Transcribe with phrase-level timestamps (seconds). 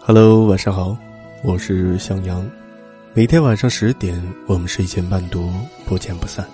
[0.00, 0.96] Hello，晚上好，
[1.44, 2.44] 我是向阳。
[3.14, 5.48] 每天晚上十点，我们睡前伴读，
[5.86, 6.44] 不见不散。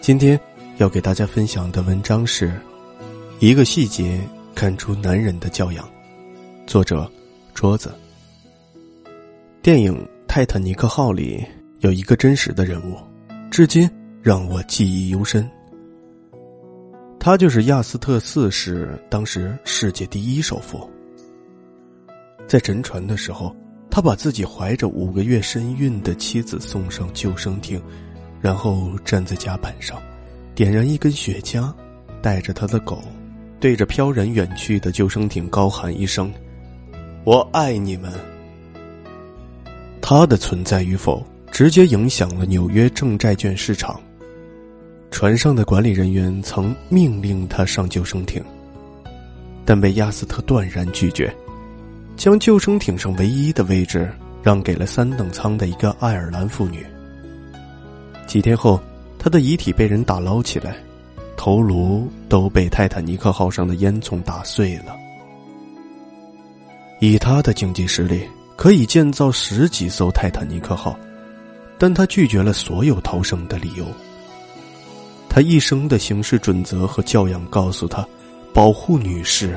[0.00, 0.38] 今天
[0.76, 2.52] 要给大家分享的文章是：
[3.40, 4.20] 一个细节
[4.54, 5.88] 看出男人的教养。
[6.64, 7.10] 作者：
[7.54, 7.92] 桌子。
[9.60, 9.92] 电影
[10.28, 11.44] 《泰坦尼克号》里
[11.80, 12.96] 有一个真实的人物，
[13.50, 13.90] 至今
[14.22, 15.50] 让我记忆犹深。
[17.28, 20.88] 他就是亚斯特四世，当时世界第一首富。
[22.46, 23.54] 在沉船的时候，
[23.90, 27.82] 他把自己怀着五个月身孕的妻子送上救生艇，
[28.40, 30.00] 然后站在甲板上，
[30.54, 31.70] 点燃一根雪茄，
[32.22, 33.02] 带着他的狗，
[33.60, 36.32] 对着飘然远去的救生艇高喊一声
[37.24, 38.10] ：“我爱你们。”
[40.00, 41.22] 他的存在与否，
[41.52, 44.00] 直接影响了纽约正债券市场。
[45.10, 48.42] 船上的管理人员曾命令他上救生艇，
[49.64, 51.34] 但被亚斯特断然拒绝。
[52.16, 54.10] 将救生艇上唯一的位置
[54.42, 56.84] 让给了三等舱的一个爱尔兰妇女。
[58.26, 58.80] 几天后，
[59.18, 60.76] 他的遗体被人打捞起来，
[61.36, 64.96] 头颅都被泰坦尼克号上的烟囱打碎了。
[67.00, 70.98] 以他的经济实力，可以建造十几艘泰坦尼克号，
[71.78, 73.86] 但他拒绝了所有逃生的理由。
[75.38, 78.04] 他一生的行事准则和教养告诉他：
[78.52, 79.56] 保护女士，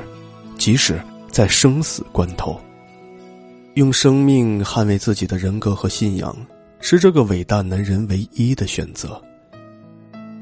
[0.56, 1.02] 即使。
[1.32, 2.60] 在生死关头，
[3.76, 6.36] 用生命捍卫自己的人格和信仰，
[6.82, 9.20] 是这个伟大男人唯一的选择。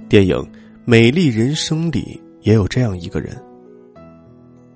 [0.10, 0.36] 电影
[0.84, 3.42] 《美丽人生》里也有这样一个人。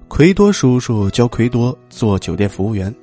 [0.08, 2.94] 奎多叔叔教奎多做酒店服务员，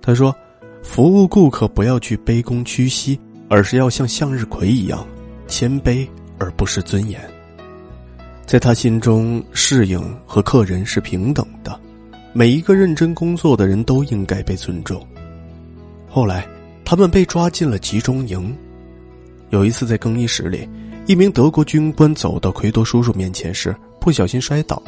[0.00, 0.34] 他说
[0.80, 5.04] ：“服务顾客不要去卑躬屈膝，而是要像向日葵一样
[5.48, 6.08] 谦卑，
[6.40, 7.20] 而不是尊严。”
[8.44, 11.78] 在他心中，适应和客人是平等的。
[12.32, 15.06] 每一个认真工作的人都应该被尊重。
[16.08, 16.44] 后来，
[16.84, 18.52] 他们被抓进了集中营。
[19.50, 20.68] 有一次，在更衣室里，
[21.06, 24.82] 一名德国军官走到奎多叔叔面前时，不小心摔倒。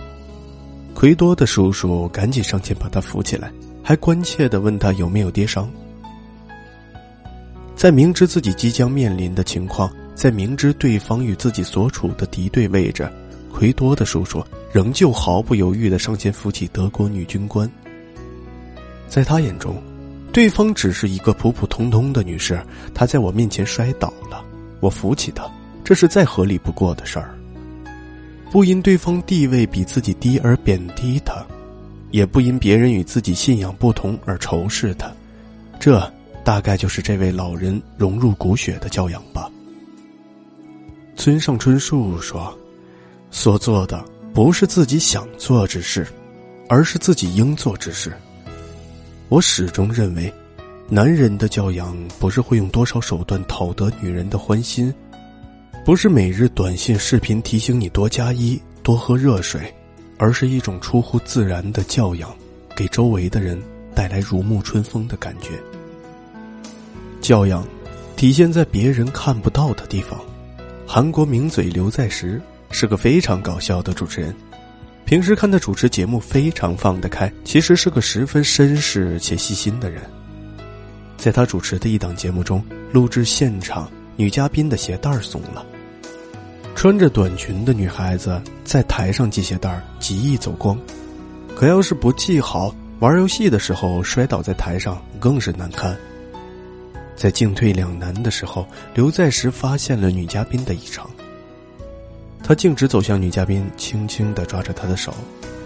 [0.94, 3.52] 奎多的叔叔赶紧上前把他扶起来，
[3.82, 5.70] 还关切的问他有没有跌伤。
[7.74, 9.88] 在明知自己即将面临的情况，
[10.22, 13.10] 在明知对方与自己所处的敌对位置。
[13.52, 14.40] 奎多的叔叔
[14.72, 17.68] 仍旧毫不犹豫的上前扶起德国女军官。
[19.08, 19.82] 在他眼中，
[20.32, 24.44] 对方只是一个普普通通的女士，她在我面前摔倒了，
[24.78, 25.44] 我扶起她，
[25.82, 27.34] 这是再合理不过的事儿。
[28.52, 31.44] 不因对方地位比自己低而贬低她，
[32.12, 35.10] 也不因别人与自己信仰不同而仇视她，
[35.80, 36.00] 这
[36.44, 39.50] 大概就是这位老人融入骨血的教养吧。
[41.22, 42.52] 村上春树说。
[43.30, 46.04] 所做的不是自己想做之事，
[46.68, 48.12] 而是自己应做之事。
[49.28, 50.34] 我始终认为，
[50.88, 54.92] 男人的教养不是会用多少手段讨得女人的欢心，
[55.84, 59.72] 不是每日短信视频提醒你多加衣、多喝热水，
[60.18, 62.34] 而是一种出乎自然的教养，
[62.74, 63.56] 给周围的人
[63.94, 65.50] 带来如沐春风的感觉。
[67.20, 67.64] 教养，
[68.16, 70.20] 体现在别人看不到的地方。
[70.94, 72.38] 韩国名嘴刘在石。
[72.70, 74.34] 是个非常搞笑的主持人，
[75.06, 80.02] 平时看他主持节目非常放得开，其实是个十分绅士且细心的人。
[81.16, 85.64] 在他主持的一档节目中，录制现场女嘉宾的鞋带松了，
[86.74, 90.78] 穿着短裙的女孩子在台上系鞋带极易走光，
[91.56, 95.96] 可要是不系好，玩游戏的时候摔倒在台上更是难堪。
[97.22, 101.08] 在进退两难的时候，刘在石发现了女嘉宾的异常。
[102.42, 105.14] 他径直走向女嘉宾，轻轻的抓着她的手，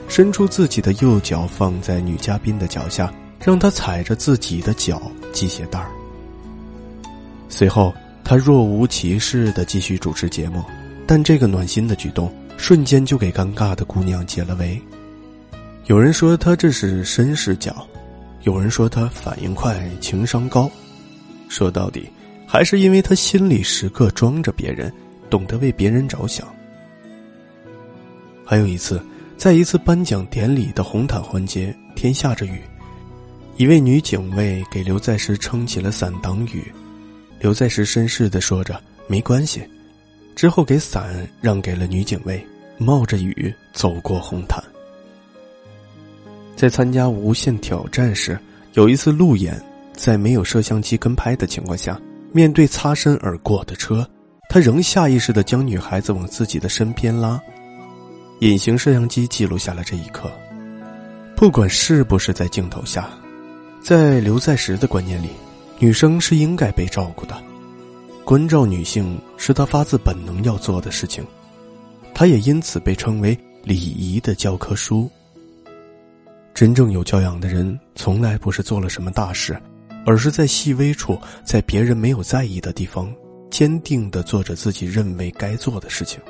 [0.07, 3.11] 伸出自己的右脚放在女嘉宾的脚下，
[3.43, 5.01] 让她踩着自己的脚
[5.33, 5.89] 系鞋带儿。
[7.49, 7.91] 随后，
[8.23, 10.63] 他若无其事的继续主持节目，
[11.07, 14.79] 但这个暖心的举动瞬间就给尴尬的姑娘解了围。
[15.87, 17.89] 有人说他这是绅士脚，
[18.43, 20.71] 有人说他反应快、情商高，
[21.49, 22.09] 说到底，
[22.47, 24.93] 还是因为他心里时刻装着别人，
[25.31, 26.47] 懂得为别人着想。
[28.45, 29.03] 还有一次，
[29.37, 32.61] 在一次颁奖典礼的红毯环节，天下着雨，
[33.57, 36.65] 一位女警卫给刘在石撑起了伞挡雨，
[37.41, 39.63] 刘在石绅士的说着没关系，
[40.35, 42.45] 之后给伞让给了女警卫，
[42.79, 44.63] 冒着雨走过红毯。
[46.55, 48.39] 在参加无限挑战时，
[48.75, 49.61] 有一次路演，
[49.97, 52.01] 在没有摄像机跟拍的情况下，
[52.33, 54.09] 面对擦身而过的车，
[54.49, 57.41] 他仍下意识的将女孩子往自己的身边拉。
[58.41, 60.31] 隐形摄像机记录下了这一刻。
[61.35, 63.09] 不管是不是在镜头下，
[63.81, 65.31] 在刘在石的观念里，
[65.79, 67.37] 女生是应该被照顾的。
[68.25, 71.25] 关照女性是他发自本能要做的事情，
[72.15, 75.11] 他也因此被称为礼仪的教科书。
[76.55, 79.57] 真正有教养的人，从来不是做了什么大事，
[80.07, 83.13] 而是在细微处，在别人没有在意的地方，
[83.51, 86.21] 坚定的做着自己认为该做的事情。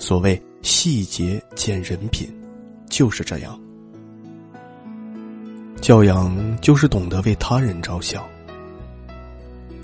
[0.00, 2.28] 所谓细节见人品，
[2.90, 3.58] 就是这样。
[5.80, 8.26] 教养就是懂得为他人着想。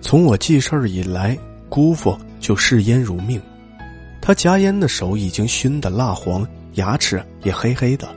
[0.03, 1.39] 从我记事儿以来，
[1.69, 3.41] 姑父就嗜烟如命，
[4.21, 8.13] 他夹烟的手已经熏得蜡黄，牙齿也黑黑的。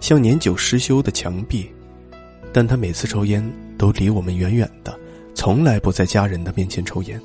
[0.00, 1.70] 像年久失修的墙壁，
[2.52, 3.42] 但他每次抽烟
[3.80, 4.94] 都离我们远远的，
[5.34, 7.18] 从来不在家人的面前抽烟。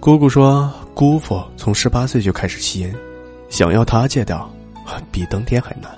[0.00, 2.92] 姑姑说，姑父从十八岁就开始吸烟，
[3.48, 4.52] 想要他戒掉，
[5.12, 5.88] 比登天还难。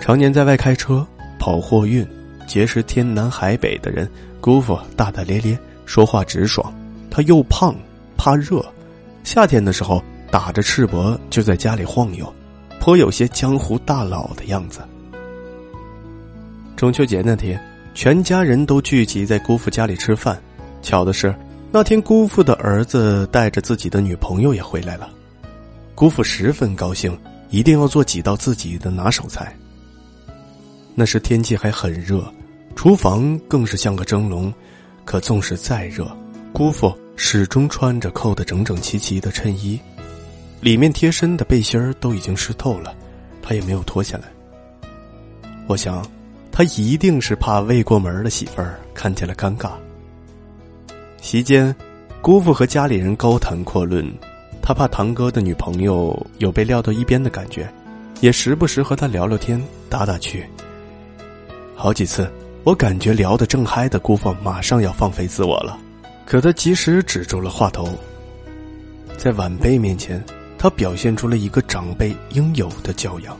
[0.00, 1.06] 常年在外开车
[1.38, 2.04] 跑货运，
[2.44, 4.10] 结识天南海北的人。
[4.40, 5.56] 姑父大大咧咧，
[5.86, 6.74] 说话直爽。
[7.08, 7.72] 他又胖，
[8.16, 8.60] 怕热，
[9.22, 12.34] 夏天的时候打着赤膊就在家里晃悠。
[12.80, 14.80] 颇有些江湖大佬的样子。
[16.74, 17.62] 中秋节那天，
[17.94, 20.40] 全家人都聚集在姑父家里吃饭。
[20.80, 21.34] 巧的是，
[21.70, 25.10] 那天姑父的儿子带着自己的女朋友也回来了。
[25.94, 27.16] 姑父十分高兴，
[27.50, 29.54] 一定要做几道自己的拿手菜。
[30.94, 32.24] 那时天气还很热，
[32.74, 34.52] 厨房更是像个蒸笼。
[35.04, 36.06] 可纵使再热，
[36.52, 39.78] 姑父始终穿着扣得整整齐齐的衬衣。
[40.60, 42.94] 里面贴身的背心儿都已经湿透了，
[43.42, 44.24] 他也没有脱下来。
[45.66, 46.06] 我想，
[46.52, 49.70] 他一定是怕未过门的媳妇儿看见了尴尬。
[51.20, 51.74] 席间，
[52.20, 54.06] 姑父和家里人高谈阔论，
[54.60, 57.66] 他怕堂哥的女朋友有被撂到一边的感觉，
[58.20, 60.46] 也时不时和他聊聊天、打打趣。
[61.74, 62.30] 好几次，
[62.62, 65.78] 我感觉聊得正嗨的姑父马上要放飞自我了，
[66.26, 67.88] 可他及时止住了话头。
[69.16, 70.22] 在晚辈面前。
[70.58, 73.36] 他表现出了一个长辈应有的教养。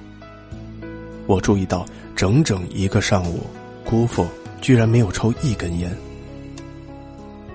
[1.29, 1.87] 我注意到，
[2.23, 3.41] 整整一个上午，
[3.85, 4.25] 姑父
[4.61, 5.93] 居然没有抽一根烟。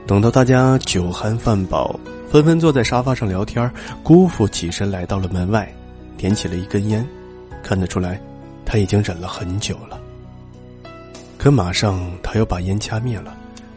[0.05, 1.97] 等到大家酒酣饭饱，
[2.29, 3.71] 纷纷坐在沙发上聊天，
[4.03, 5.73] 姑父起身来到了门外，
[6.17, 7.07] 点起了一根烟。
[7.63, 8.19] 看得出来，
[8.65, 9.97] 他已经忍了很久了。
[11.37, 13.33] 可马上他又把烟掐灭了，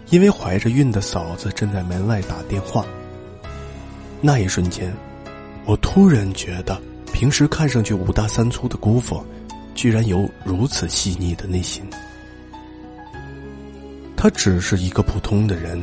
[0.08, 2.84] 因为怀着孕的嫂子正在门外打电话。
[4.20, 4.92] 那一瞬间。
[5.66, 6.76] 我突然觉得，
[7.12, 9.24] 平时看上去五大三粗的姑父，
[9.74, 11.82] 居然有如此细腻的内心。
[14.16, 15.82] 他只是一个普通的人，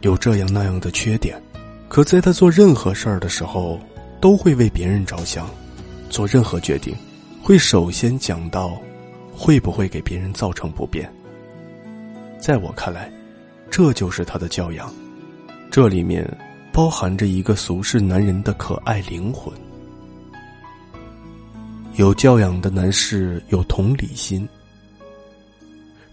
[0.00, 1.40] 有这样那样的缺点，
[1.88, 3.78] 可在他做任何事儿的时候，
[4.20, 5.48] 都会为别人着想，
[6.08, 6.94] 做任何决定，
[7.42, 8.80] 会首先讲到，
[9.34, 11.10] 会不会给别人造成不便。
[12.38, 13.10] 在我看来，
[13.70, 14.92] 这就是他的教养，
[15.70, 16.26] 这里面。
[16.72, 19.50] 包含着一个俗世男人的可爱灵魂。
[21.96, 24.46] 有教养的男士有同理心。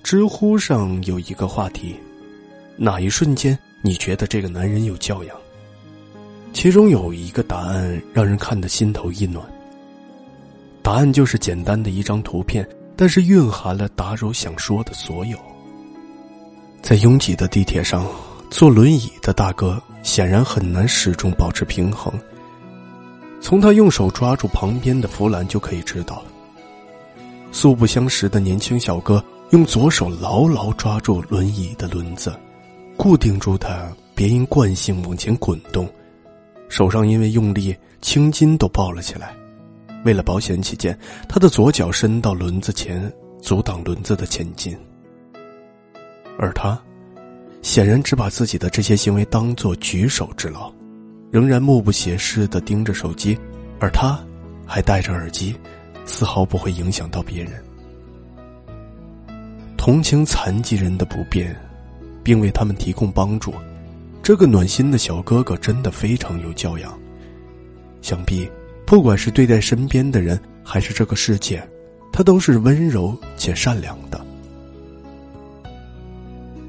[0.02, 1.96] 知乎上有一个话题：
[2.78, 5.36] 哪一瞬间你觉得这个男人有教养？
[6.54, 9.46] 其中有一个答案让人看得心头一暖。
[10.82, 15.38] 答案就是简单的一张图片，但是蕴含了达柔想说的所有。
[16.82, 18.08] 在拥挤的地铁上。
[18.50, 22.14] 坐轮椅的大哥显然很难始终保持平衡。
[23.44, 26.24] 从他用手抓住旁边的扶栏就可以知道。
[27.52, 32.34] 素不相识的年轻小哥用左手牢牢抓住轮椅的轮子，
[32.96, 35.86] 固定住它，别因惯性往前滚动。
[36.70, 39.36] 手上因为用力，青筋都爆了起来。
[40.06, 40.98] 为了保险起见，
[41.28, 44.74] 他的左脚伸到轮子前，阻挡轮子的前进。
[46.40, 46.80] 而他。
[47.62, 50.70] 显然只把自己的这些行为当作举手之劳，
[51.34, 53.36] 仍然目不斜视的盯着手机，
[53.80, 54.20] 而他，
[54.68, 55.56] 还戴着耳机，
[56.06, 57.54] 丝毫不会影响到别人。
[59.76, 61.60] 同情残疾人的不便，
[62.24, 63.52] 并为他们提供帮助，
[64.22, 66.96] 这个暖心的小哥哥真的非常有教养。
[68.04, 68.48] 想必，
[68.86, 71.68] 不管是对待身边的人，还是这个世界，
[72.12, 74.24] 他都是温柔且善良的。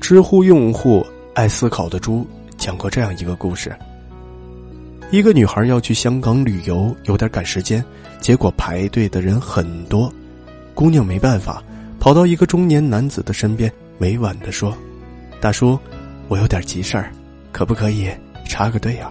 [0.00, 3.76] 知乎用户爱思考的猪讲过这样一个故事：
[5.10, 7.84] 一个女孩要去香港旅游，有点赶时间，
[8.20, 10.12] 结果排队的人很多。
[10.74, 11.62] 姑娘没办法，
[12.00, 14.76] 跑到一个中年男子的身边，委婉的说
[15.40, 15.78] ：“大叔，
[16.26, 17.12] 我有点急事儿，
[17.52, 18.10] 可不可以
[18.44, 19.08] 插个队呀？”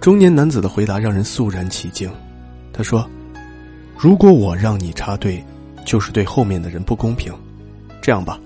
[0.00, 2.10] 中年男子的回答让人肃然起敬。
[2.72, 3.06] 他说
[3.98, 5.44] ：“如果我让你插队，
[5.84, 7.30] 就是对后面的人不公平。
[8.00, 8.40] 这样吧，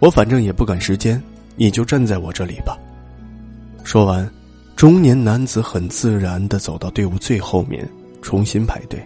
[0.00, 1.22] 我反正也不赶时间，
[1.54, 2.76] 你就站在我这里吧。”
[3.84, 4.28] 说完，
[4.82, 7.88] 中年男子很自然的走到队伍最后面，
[8.20, 9.00] 重新排队。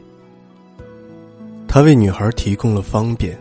[1.68, 3.38] 他为女孩提供了方便，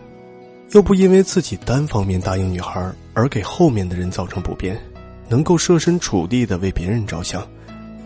[0.72, 4.78] 又不因为自己单方面答应女孩而给后面的人造成不便，
[5.30, 7.42] 能够设身处地的为别人着想，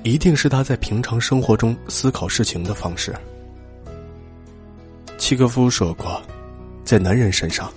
[0.03, 3.15] 一定是他在平常生活中思考事情的方式。
[5.17, 6.21] 契诃夫说过，
[6.83, 7.67] 在男人身上，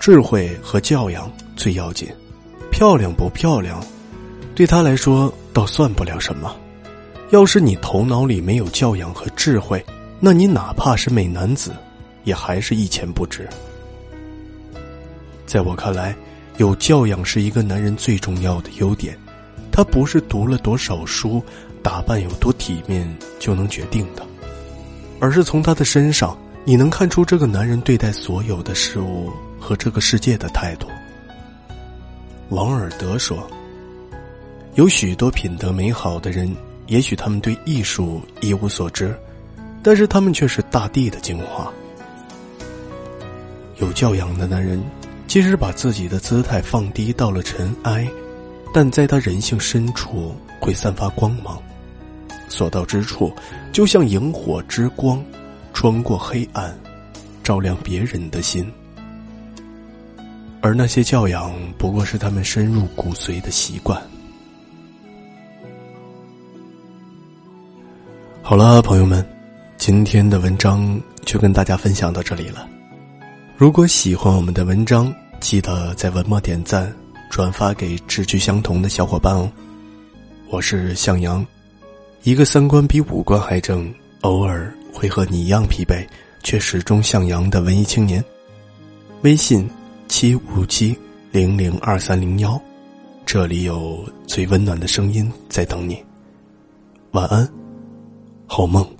[0.00, 2.08] 智慧和教养最要紧，
[2.70, 3.78] 漂亮不漂亮，
[4.54, 6.54] 对他来说倒算不了什么。
[7.30, 9.82] 要是你头脑里没有教养和智慧，
[10.20, 11.74] 那你哪怕是美男子，
[12.24, 13.48] 也还是一钱不值。
[15.46, 16.14] 在我看来，
[16.58, 19.18] 有教养是一个男人最重要的优点，
[19.72, 21.42] 他不是读了多少书、
[21.82, 24.22] 打扮有多体面就能决定的，
[25.20, 26.36] 而是从他的身上，
[26.66, 30.86] 你能看出这个男人对待所有的事物和这个世界的态度。
[32.50, 33.48] 王尔德说
[34.76, 36.54] ：“有许多品德美好的人，
[36.86, 39.14] 也许他们对艺术一无所知。”
[39.82, 41.72] 但是他们却是大地的精华。
[43.78, 44.82] 有教养的男人，
[45.28, 48.06] 即使把自己的姿态放低到了尘埃，
[48.74, 51.62] 但在他人性深处会散发光芒，
[52.48, 53.32] 所到之处
[53.72, 55.24] 就像萤火之光，
[55.72, 56.76] 穿过黑暗，
[57.44, 58.68] 照亮别人的心。
[60.60, 64.02] 而那些教养，不过是他们深入骨髓的习惯。
[68.48, 69.26] 好了，朋友们。
[69.76, 72.68] 今天的文章就跟大家分享到这里了。
[73.56, 76.94] 如果喜欢我们的文章，记得在文末点赞、
[77.28, 79.50] 转发给志趣相同的小伙伴哦。
[80.48, 81.44] 我是向阳，
[82.22, 86.06] 一个三观比五官还正，偶尔会和你一样疲惫，
[86.44, 88.24] 却始终向阳的文艺青年。
[89.22, 89.68] 微信
[90.06, 90.96] 七五七
[91.32, 92.62] 零零二三零幺，
[93.24, 96.00] 这里有最温暖的声音在等你。
[97.10, 97.48] 晚安，
[98.46, 98.95] 好梦。